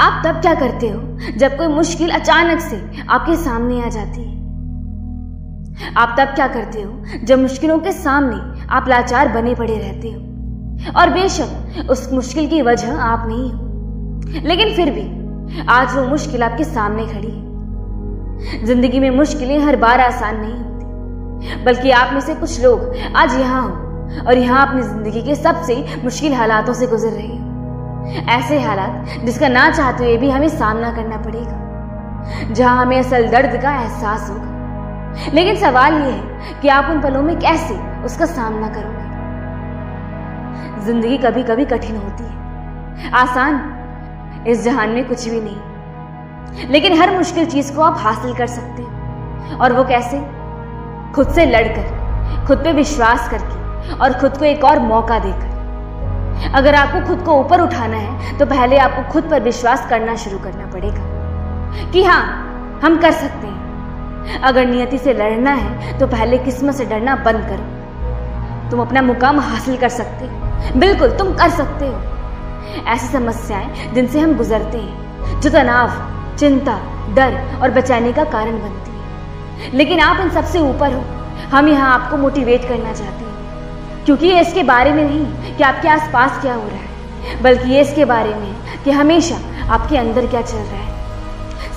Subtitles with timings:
[0.00, 2.76] आप तब क्या करते हो जब कोई मुश्किल अचानक से
[3.08, 4.32] आपके सामने आ जाती है?
[5.96, 10.20] आप तब क्या करते हो जब मुश्किलों के सामने आप लाचार बने पड़े रहते हो?
[10.92, 15.06] और बेशक उस मुश्किल की वजह आप नहीं हो। लेकिन फिर भी
[15.68, 21.64] आज वो मुश्किल आपके सामने खड़ी है। ज़िंदगी में मुश्किलें हर बार आसान नहीं होती।
[21.64, 25.84] बल्कि आप में से कुछ लोग आज यहाँ हो और यहाँ अपनी ज़िंदगी के सबसे
[26.04, 27.53] मुश्किल हालातों से गुजर रहे हो।
[28.30, 33.60] ऐसे हालात जिसका ना चाहते हुए भी हमें सामना करना पड़ेगा, जहाँ हमें असल दर्द
[33.62, 38.68] का एहसास होगा। लेकिन सवाल यह है कि आप उन पलों में कैसे उसका सामना
[38.68, 39.02] करोगे?
[40.84, 47.16] ज़िंदगी कभी कभी कठिन होती है। आसान इस जहान में कुछ भी नहीं। लेकिन हर
[47.16, 50.18] मुश्किल चीज़ को आप हासिल कर सकते हो। और वो कैसे?
[51.14, 55.53] खुद से लड़कर, खुद पे विश्वास करके और खुद को एक और मौका देकर।
[56.54, 60.38] अगर आपको खुद को ऊपर उठाना है तो पहले आपको खुद पर विश्वास करना शुरू
[60.38, 62.24] करना पड़ेगा। कि हाँ
[62.84, 67.46] हम कर सकते हैं। अगर नियति से लड़ना है तो पहले किस्मत से डरना बंद
[67.46, 73.92] करो। तुम अपना मुकाम हासिल कर सकते हो। बिल्कुल, तुम कर सकते हो। ऐसी समस्याएँ
[73.94, 75.90] जिनसे हम गुजरते हैं, जो तनाव,
[76.36, 76.78] चिंता,
[77.14, 81.04] डर और बचाने का कारण बनती है। लेकिन आप इन सबसे ऊपर हो।
[81.56, 83.23] हम यहाँ आपको मोटिवेट करना चाहते हैं।
[84.06, 87.80] क्योंकि ये इसके बारे में नहीं कि आपके आसपास क्या हो रहा है, बल्कि ये
[87.80, 89.36] इसके बारे में कि हमेशा
[89.74, 90.92] आपके अंदर क्या चल रहा है।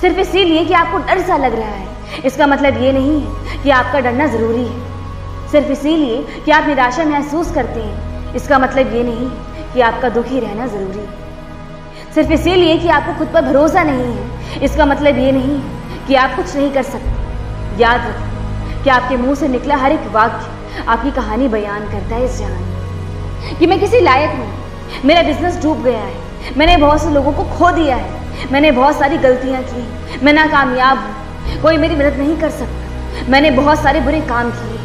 [0.00, 1.86] सिर्फ़ इसीलिए कि आपको डर सा लग रहा है।
[2.24, 7.04] इसका मतलब ये नहीं है कि आपका डरना ज़रूरी है। सिर्फ़ इसीलिए कि आप निराशा
[7.04, 12.32] महसूस करते हैं। इसका मतलब ये नहीं है कि आपका दुखी रहना ज़रूरी है। सिर्फ़
[12.32, 16.36] इसीलिए कि आपको खुद पर भरोसा नहीं है। इसका मतलब ये नहीं है कि आप
[16.36, 21.10] कुछ नहीं कर सकते। याद रखें कि आपके मुँह से निकला हर एक वाक्य आपकी
[21.10, 26.00] कहानी बयान करता है इस जहान कि मैं किसी लायक नहीं, मेरा बिज़नेस डूब गया
[26.00, 30.32] है। मैंने बहुत से लोगों को खो दिया है। मैंने बहुत सारी गलतियाँ की मैं
[30.32, 34.76] नाकामयाब हूँ। कोई मेरी मदद नहीं कर सकता। मैंने बहुत सारे बुरे काम किए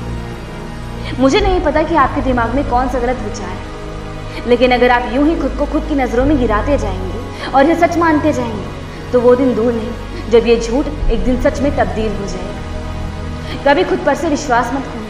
[1.20, 5.12] मुझे नहीं पता कि आपके दिमाग में कौन सा गलत विचार है। लेकिन अगर आप
[5.14, 9.12] यूँ ही खुद को खुद की नज़रों में गिराते जाएँगे और ये सच मानते जाएँगे
[9.12, 13.64] तो वो दिन दूर नहीं, जब ये झूठ एक दिन सच में तब्दील हो जाएगा।
[13.66, 15.03] कभी खुद पर से विश्वास मत खोने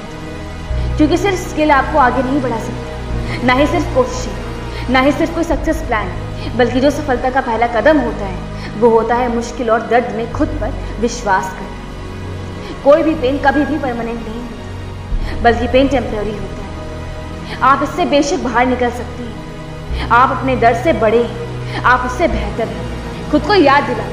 [0.97, 5.33] क्योंकि सिर्फ़ स्किल आपको आगे नहीं बढ़ा सकती। ना ही सिर्फ़ कोशिश, ना ही सिर्फ़
[5.35, 6.11] कोई सक्सेस प्लान
[6.57, 8.37] बल्कि जो सफलता का पहला कदम होता है,
[8.79, 13.65] वो होता है मुश्किल और दर्द में खुद पर विश्वास करना। कोई भी पेन कभी
[13.65, 19.23] भी परमानेंट नहीं होता, बल्कि पेन टेम्प्रेरी होता है। आप इससे बेशक बाहर निकल सकते
[19.23, 24.03] हैं। आप अपने दर्द से बड़े हैं। आप उससे बेहतर हैं। खुद को याद दिला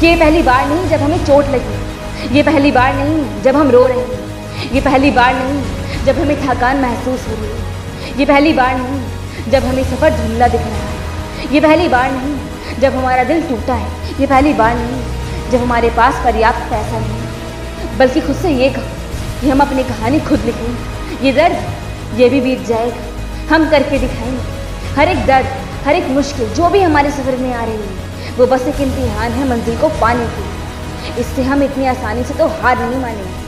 [0.00, 3.70] कि ये पहली बार नहीं जब हमें चोट लगी, ये पहली बार नहीं जब हम
[3.70, 4.29] रो रहे हैं।
[4.66, 9.50] ये पहली बार नहीं जब हमें थकान महसूस हो रही है। ये पहली बार नहीं
[9.50, 13.74] जब हमें सफ़र धुंधला दिख रहा है। ये पहली बार नहीं जब हमारा दिल टूटा
[13.74, 18.68] है। ये पहली बार नहीं जब हमारे पास पर्याप्त पैसा नहीं बल्कि खुद से ये
[18.70, 23.98] कहो कि हम अपनी कहानी खुद लिखेंगे। ये दर्द, ये भी बीत जाएगा। हम करके
[23.98, 25.46] दिखाएँगे। हर एक दर्द,
[25.86, 29.32] हर एक मुश्किल जो भी हमारे सफ़र में आ रही है, वो बस एक इम्तिहान
[29.32, 33.39] है मंजिल को पाने की इससे हम इतनी आसानी से तो हार नहीं मानेंगे।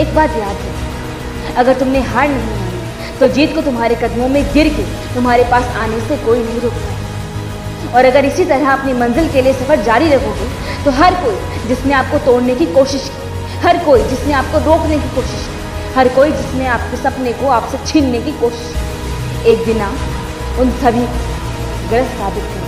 [0.00, 4.42] एक बात याद रखें अगर तुमने हार नहीं मानी तो जीत को तुम्हारे कदमों में
[4.52, 8.92] गिर के तुम्हारे पास आने से कोई नहीं रोक पाए और अगर इसी तरह अपनी
[9.00, 10.48] मंजिल के लिए सफ़र जारी रखोगे
[10.84, 15.14] तो हर कोई जिसने आपको तोड़ने की कोशिश की, हर कोई जिसने आपको रोकने की
[15.14, 19.82] कोशिश की, हर कोई जिसने आपके सपने को आपसे छीनने की कोशिश की, एक दिन
[19.82, 21.06] आप उन सभी
[21.90, 22.61] गलत साबित कर